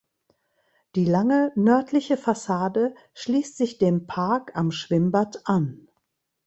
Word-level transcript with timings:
Die 0.95 1.05
lange 1.05 1.51
nördliche 1.55 2.17
Fassade 2.17 2.95
schließt 3.13 3.55
sich 3.55 3.77
dem 3.77 4.07
Park 4.07 4.55
am 4.55 4.71
Schwimmbad 4.71 5.43
an. 5.47 5.89